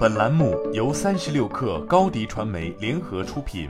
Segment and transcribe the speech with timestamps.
[0.00, 3.68] 本栏目由三十六氪高低传媒联合出品。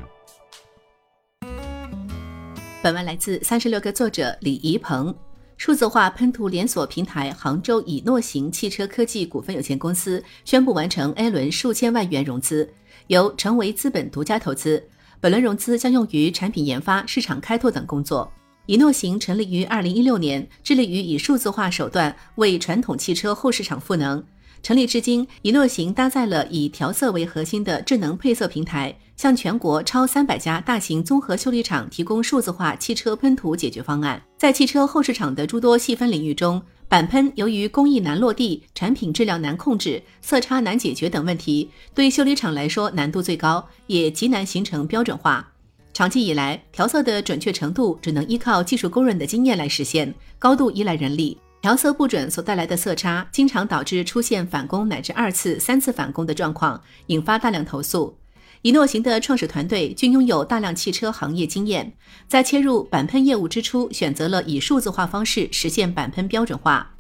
[2.81, 5.13] 本文来自三十六氪作者李怡鹏。
[5.57, 12.73] 数字化喷涂连锁平台杭州以诺行汽车科技股份有限公司宣布完成 A 轮数千万元融资，
[13.09, 14.81] 由成为资本独家投资。
[15.21, 18.33] 本轮融资将用于产品研发、市场开拓等工作。
[18.67, 24.23] 以诺行成立于二零一六年，致力于以数字化手段为传统汽车后市场赋能。
[24.63, 34.23] 成立至今，一诺行搭载了以调色为核心的智能配色平台，向全国超三百家大型综合修理厂提供数字化汽车喷涂解决方案。
[34.37, 45.53] 在汽车后市场的诸多细分领域中，板喷由于工艺难落地、产品质量难控制、色差难解决等问题，对修理厂来说难度最高，也极难形成标准化。
[45.93, 51.37] 长期以来，调色的准确程度只能依靠技术工人的经验来实现，高度依赖人力。
[51.63, 58.17] 调色不准所带来的色差，经常导致出现返工乃至二次、三次返工的状况，引发大量投诉。
[58.63, 61.93] 一诺行的创始团队均拥有大量汽车行业经验，
[62.27, 66.95] 在切入板喷业务之初，选择了以数字化方式实现板喷标准化。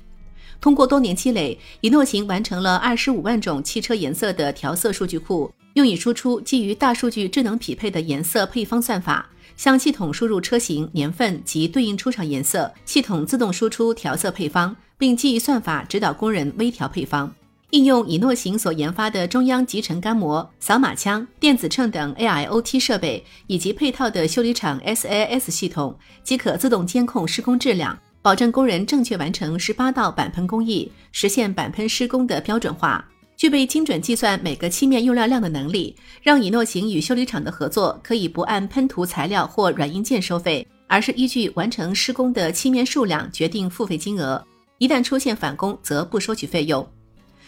[0.60, 9.30] 通过多年积累，一诺行完成了二十五万种汽车颜色的调色数据库，用以输出基于大数据智能匹配的颜色配方算法。
[9.60, 17.30] 向系统输入车型、年份及对应出厂颜色，系统自动输出调色配方，并基于算法指导工人微调配方。
[17.68, 25.94] 应用以诺行所研发的中央集成干膜、扫码枪、电子秤等 AIoT 设备，以及配套的修理厂 SAS 系统，
[26.24, 33.06] 即可自动监控施工质量，保证工人正确完成十八道板喷工艺，实现板喷施工的标准化。
[33.40, 44.46] 具备精准计算每个漆面用料量的能力，让以诺行与修理厂的合作可以不按喷涂材料或软硬件收费，而是依据完成施工的漆面数量决定付费金额。
[44.76, 46.86] 一旦出现返工，则不收取费用。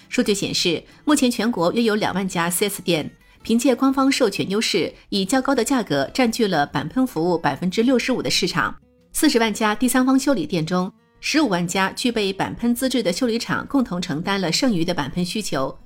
[0.08, 3.10] 数据显示，目前全国约有两万家 4S 店，
[3.42, 8.74] 凭借官方授权优势，以较高的价格占据了板喷服务百分之六十五的市场。
[9.12, 15.76] 四十万家第三方修理店中，十五万家具备板喷资质的修理厂共同承担了剩余的板喷需求。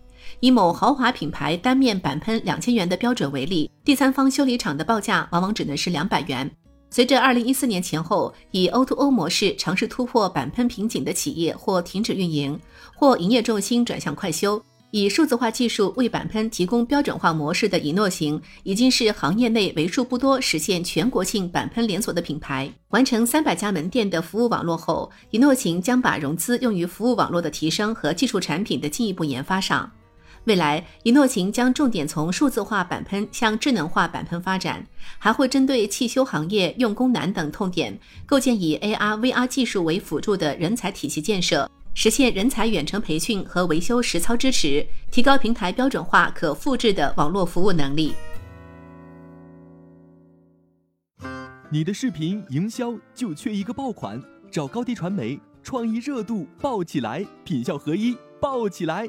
[0.40, 6.50] 以某豪华品牌单面板喷两千元的标准为例，第三方修理厂的报价往往只能是两百元。
[6.88, 12.58] 随着二零一四年前后以 O2O 模式尝试突破板喷瓶颈的企业或停止运营，
[12.94, 14.62] 或营业重心转向快修。
[14.92, 22.72] 以数字化技术为板喷提供标准化模式的以诺行，已经是行业内为数不多实现全国性板喷连锁的品牌。
[22.90, 29.90] 完成三百家门店的服务网络后，以诺行将把融资用于服务网络的提升和技术产品的进一步研发上。
[30.46, 34.86] 未来，一诺行将重点从数字化板喷向智能化板喷发展，
[35.18, 41.68] 还会针对汽修行业用工难等痛点，构建以 AR、VR 技术为辅助的人才体系建设。
[41.94, 48.12] 实现人才远程培训和维修实操支持，提高平台标准化可复制的网络服务能力。
[51.72, 59.08] 你的视频营销就缺一个爆款，找高低传媒，创意热度爆起来，品效合一爆起来。